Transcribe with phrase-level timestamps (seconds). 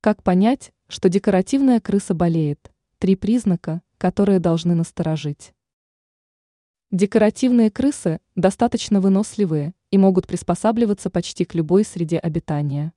[0.00, 2.70] Как понять, что декоративная крыса болеет?
[2.98, 5.54] Три признака, которые должны насторожить.
[6.92, 12.92] Декоративные крысы достаточно выносливые и могут приспосабливаться почти к любой среде обитания.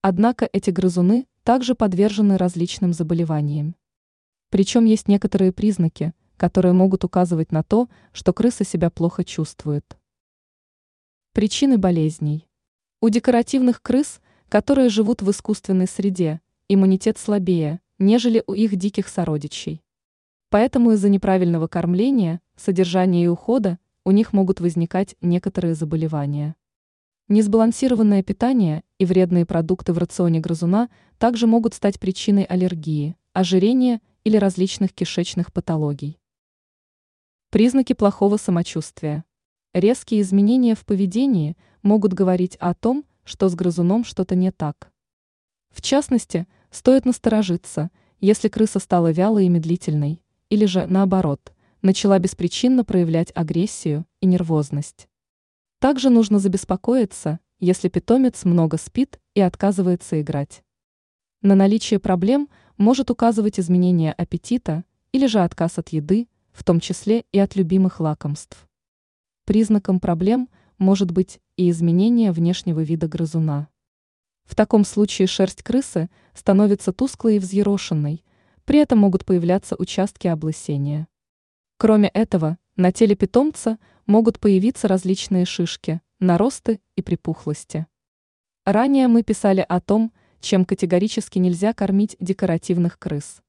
[0.00, 3.76] Однако эти грызуны также подвержены различным заболеваниям.
[4.48, 9.98] Причем есть некоторые признаки, которые могут указывать на то, что крыса себя плохо чувствует.
[11.34, 12.48] Причины болезней.
[13.02, 14.22] У декоративных крыс,
[14.52, 19.82] которые живут в искусственной среде, иммунитет слабее, нежели у их диких сородичей.
[20.50, 26.54] Поэтому из-за неправильного кормления, содержания и ухода у них могут возникать некоторые заболевания.
[27.28, 34.36] Несбалансированное питание и вредные продукты в рационе грызуна также могут стать причиной аллергии, ожирения или
[34.36, 36.18] различных кишечных патологий.
[37.48, 39.24] Признаки плохого самочувствия.
[39.72, 44.92] Резкие изменения в поведении могут говорить о том, что с грызуном что-то не так.
[45.70, 47.90] В частности, стоит насторожиться,
[48.20, 55.08] если крыса стала вялой и медлительной, или же, наоборот, начала беспричинно проявлять агрессию и нервозность.
[55.78, 60.62] Также нужно забеспокоиться, если питомец много спит и отказывается играть.
[61.42, 67.24] На наличие проблем может указывать изменение аппетита или же отказ от еды, в том числе
[67.32, 68.68] и от любимых лакомств.
[69.44, 70.48] Признаком проблем
[70.78, 73.68] может быть и изменение внешнего вида грызуна.
[74.44, 78.24] В таком случае шерсть крысы становится тусклой и взъерошенной,
[78.64, 81.08] при этом могут появляться участки облысения.
[81.78, 87.86] Кроме этого, на теле питомца могут появиться различные шишки, наросты и припухлости.
[88.64, 93.42] Ранее мы писали о том, чем категорически нельзя кормить декоративных крыс.